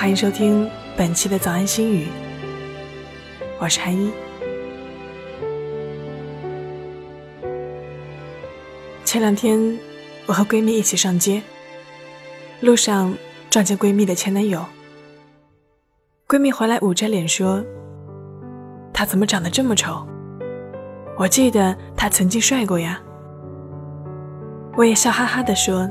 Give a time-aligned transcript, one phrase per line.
[0.00, 0.66] 欢迎收听
[0.96, 2.08] 本期的早安心语，
[3.58, 4.10] 我是韩一。
[9.04, 9.78] 前两天，
[10.24, 11.42] 我和闺蜜一起上街，
[12.60, 13.14] 路上
[13.50, 14.64] 撞见闺蜜的前男友。
[16.26, 17.62] 闺蜜回来捂着脸说
[18.94, 20.08] ：“他怎么长得这么丑？
[21.18, 22.98] 我记得他曾经帅过呀。”
[24.78, 25.86] 我也笑哈哈的说：“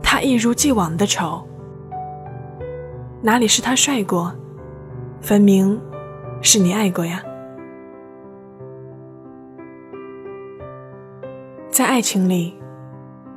[0.00, 1.44] 他一如既往的丑，
[3.20, 4.32] 哪里是他帅过？
[5.20, 5.80] 分明
[6.40, 7.22] 是你爱过呀。”
[11.68, 12.54] 在爱情里，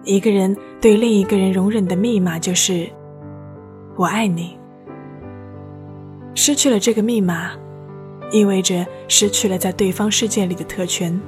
[0.04, 2.90] 一个人对另一个人容忍的密码就是
[3.98, 4.57] “我爱你”。
[6.34, 7.52] 失去了这个密码，
[8.32, 11.20] 意味着失去了在对方世界里的特权。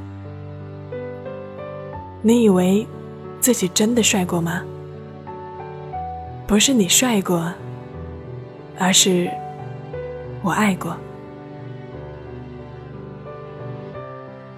[2.22, 2.88] 你以为
[3.40, 4.64] 自己真的帅过吗？
[6.48, 7.52] 不是你帅过，
[8.78, 9.30] 而是
[10.42, 10.96] 我爱过。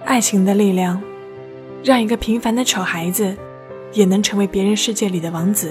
[0.04, 1.02] 爱情的力量。
[1.84, 3.36] 让一个平凡的丑孩子，
[3.92, 5.70] 也能成为别人世界里的王子。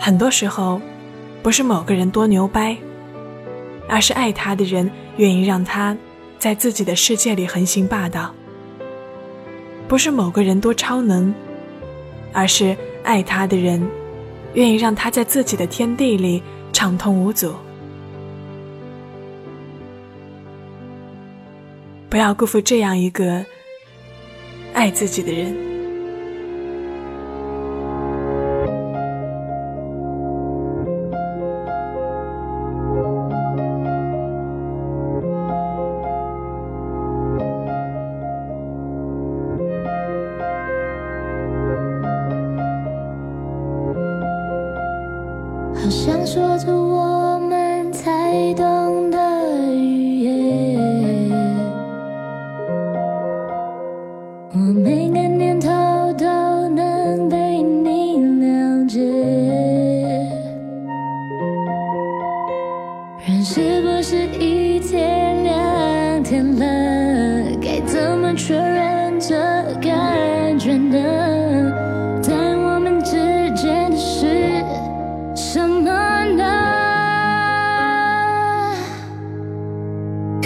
[0.00, 0.80] 很多时候，
[1.42, 2.76] 不是某个人多牛掰，
[3.88, 5.96] 而是爱他的人愿意让他
[6.38, 8.32] 在自己的世界里横行霸道。
[9.88, 11.34] 不是某个人多超能，
[12.32, 13.84] 而是爱他的人
[14.54, 17.54] 愿意让他在自己的天地里畅通无阻。
[22.08, 23.44] 不要辜负这样一个。
[24.72, 25.69] 爱自己的人。
[45.82, 49.18] 好像说着我们才懂的
[49.74, 50.78] 语言。
[54.52, 55.68] 我每个念头
[56.18, 59.00] 都能被你了解。
[63.26, 68.52] 人是不是一天两天了该怎么去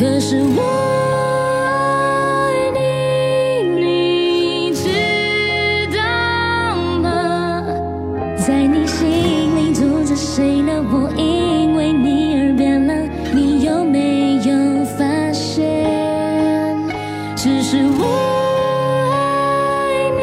[0.04, 0.60] 可是我
[1.64, 2.78] 爱你
[3.80, 4.84] 你知
[5.96, 5.96] 道
[7.00, 7.64] 吗？
[8.36, 9.08] 在你心
[9.56, 12.94] 里住着谁呢我因为你而变了
[13.32, 16.76] 你有没有发现
[17.34, 18.04] 只是我
[19.10, 20.22] 爱你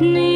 [0.00, 0.27] 你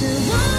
[0.00, 0.57] 在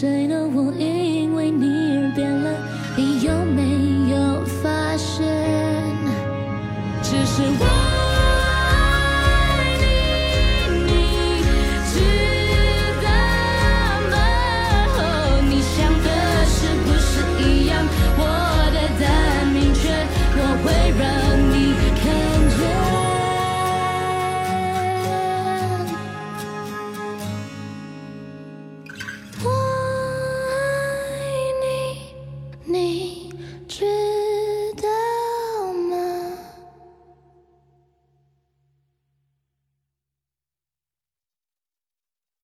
[0.00, 0.87] 谁能我一